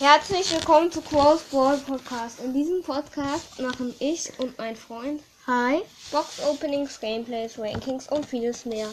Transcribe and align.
Herzlich 0.00 0.52
willkommen 0.52 0.92
zu 0.92 1.00
Cross 1.00 1.42
Ball 1.50 1.76
Podcast. 1.78 2.38
In 2.38 2.54
diesem 2.54 2.84
Podcast 2.84 3.58
machen 3.58 3.92
ich 3.98 4.30
und 4.38 4.56
mein 4.56 4.76
Freund 4.76 5.20
Hi. 5.48 5.82
Box 6.12 6.40
Openings, 6.48 7.00
Gameplays, 7.00 7.58
Rankings 7.58 8.08
und 8.08 8.24
vieles 8.24 8.64
mehr. 8.64 8.86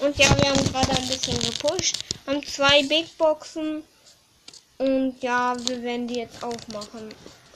Und 0.00 0.18
ja, 0.18 0.26
wir 0.36 0.50
haben 0.50 0.62
gerade 0.70 0.90
ein 0.90 1.08
bisschen 1.08 1.38
gepusht, 1.40 1.96
haben 2.26 2.42
zwei 2.46 2.82
Big 2.82 3.16
Boxen 3.16 3.84
und 4.76 5.16
ja, 5.22 5.56
wir 5.66 5.82
werden 5.82 6.06
die 6.06 6.16
jetzt 6.16 6.42
aufmachen. 6.42 7.08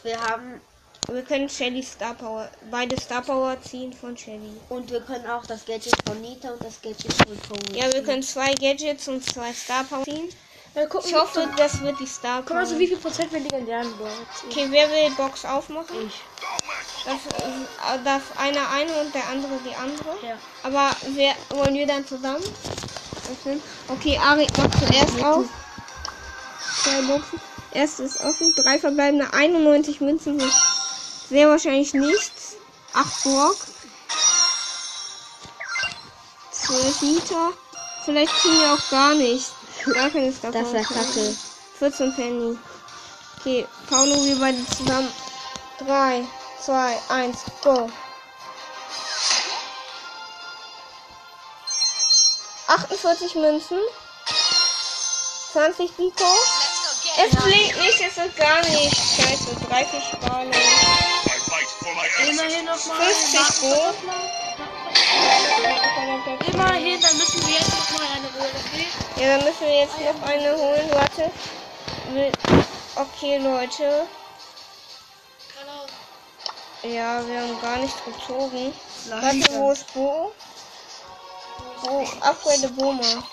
Wir 0.02 0.18
haben 0.18 0.62
Wir 1.10 1.20
können 1.20 1.50
Shelly 1.50 1.82
Star 1.82 2.14
Power, 2.14 2.48
beide 2.70 2.98
Star 2.98 3.20
Power 3.20 3.60
ziehen 3.60 3.92
von 3.92 4.16
Shelly. 4.16 4.56
und 4.70 4.90
wir 4.90 5.02
können 5.02 5.26
auch 5.26 5.44
das 5.44 5.66
Gadget 5.66 5.94
von 6.06 6.22
Nita 6.22 6.52
und 6.52 6.64
das 6.64 6.80
Gadget 6.80 7.12
von 7.12 7.38
Cole. 7.48 7.78
Ja, 7.78 7.92
wir 7.92 8.02
können 8.02 8.22
zwei 8.22 8.54
Gadgets 8.54 9.08
und 9.08 9.22
zwei 9.22 9.52
Star 9.52 9.84
Power 9.84 10.04
ziehen. 10.04 10.30
Gucken. 10.82 11.08
Ich 11.08 11.14
hoffe, 11.14 11.48
das 11.56 11.80
wird 11.80 11.98
die 12.00 12.06
Star 12.06 12.42
Guck 12.42 12.56
mal, 12.56 12.66
so 12.66 12.78
wie 12.78 12.86
viel 12.86 12.96
Prozent 12.96 13.32
wir 13.32 13.40
legendären 13.40 13.88
ziehen. 13.88 14.50
Okay, 14.50 14.66
wer 14.70 14.90
will 14.90 15.10
Box 15.16 15.44
aufmachen? 15.44 16.06
Ich. 16.06 16.20
Darf, 17.04 17.26
äh, 17.26 18.04
darf 18.04 18.22
einer 18.38 18.70
eine 18.70 18.92
und 19.00 19.14
der 19.14 19.28
andere 19.28 19.58
die 19.64 19.74
andere? 19.76 20.16
Ja. 20.26 20.36
Aber 20.62 20.96
wer 21.14 21.34
wollen 21.50 21.74
wir 21.74 21.86
dann 21.86 22.06
zusammen? 22.06 22.42
öffnen? 23.30 23.62
Okay, 23.88 24.18
Ari 24.18 24.46
macht 24.56 24.78
zuerst 24.78 25.24
auf. 25.24 25.46
Zwei 26.82 27.02
Boxen. 27.02 27.40
Erstes 27.72 28.20
offen. 28.20 28.54
Drei 28.56 28.78
verbleibende 28.78 29.32
91 29.32 30.00
Münzen 30.00 30.38
sind 30.38 30.52
sehr 31.28 31.48
wahrscheinlich 31.48 31.92
nichts. 31.94 32.56
8 32.92 33.24
Burg. 33.24 33.56
12 36.52 37.00
Liter. 37.00 37.52
Vielleicht 38.04 38.36
ziehen 38.40 38.58
wir 38.60 38.74
auch 38.74 38.90
gar 38.90 39.14
nicht. 39.14 39.50
Gar 39.92 40.10
keine 40.10 40.32
Star 40.32 40.50
Das 40.52 40.70
Power. 40.70 40.82
kacke. 40.82 41.36
14 41.78 42.14
Penny. 42.14 42.58
Okay, 43.40 43.66
Paulo, 43.90 44.24
wir 44.24 44.36
beide 44.38 44.64
zusammen. 44.76 45.12
3, 45.78 46.24
2, 46.64 46.98
1, 47.08 47.38
go. 47.62 47.90
48 52.68 53.34
Münzen. 53.34 53.78
20 55.52 55.90
Rico. 55.98 56.24
Es 57.16 57.30
blinkt 57.42 57.76
nicht, 57.78 58.00
es 58.00 58.16
ist 58.16 58.36
gar 58.36 58.60
nicht. 58.62 58.96
Scheiße, 58.96 59.54
30 59.68 60.02
Sparling. 60.12 60.52
Immerhin 62.28 62.64
nochmal. 62.64 62.96
50 63.04 63.60
Go. 63.60 63.94
Immerhin, 66.52 67.00
dann 67.00 67.16
müssen 67.18 67.46
wir 67.46 67.54
jetzt 67.54 67.73
Ja, 69.24 69.38
dann 69.38 69.46
müssen 69.46 69.62
wir 69.62 69.80
jetzt 69.80 69.98
noch 69.98 70.28
eine 70.28 70.54
holen. 70.54 70.90
Warte. 70.92 71.30
Okay, 72.94 73.38
Leute. 73.38 74.06
Ja, 76.82 77.26
wir 77.26 77.40
haben 77.40 77.60
gar 77.62 77.78
nichts 77.78 78.04
gezogen. 78.04 78.74
Warte, 79.08 79.54
wo 79.54 79.70
ist 79.70 79.94
Bo? 79.94 80.32
Bo, 81.80 82.06
upgrade 82.20 82.68
Boma. 82.68 83.24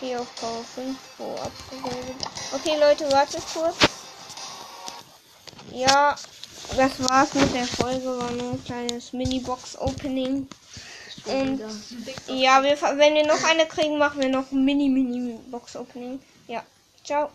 Hier 0.00 0.20
auf 0.20 0.34
Power 0.36 0.62
5. 0.74 0.98
Bo, 1.16 1.36
upgrade. 1.36 2.14
Okay, 2.52 2.76
Leute, 2.78 3.10
wartet 3.10 3.42
kurz. 3.54 3.76
Ja, 5.72 6.14
das 6.76 7.08
war's 7.08 7.34
mit 7.34 7.52
der 7.54 7.66
Folge. 7.66 8.06
War 8.06 8.30
nur 8.30 8.52
ein 8.52 8.64
kleines 8.64 9.12
Mini-Box-Opening. 9.12 10.48
Und 11.26 11.60
ja, 12.28 12.62
wir, 12.62 12.80
wenn 12.96 13.14
wir 13.14 13.26
noch 13.26 13.44
eine 13.44 13.66
kriegen, 13.66 13.98
machen 13.98 14.22
wir 14.22 14.30
noch 14.30 14.50
ein 14.50 14.64
Mini-Mini-Box-Opening. 14.64 16.20
Ja, 16.48 16.62
ciao. 17.04 17.28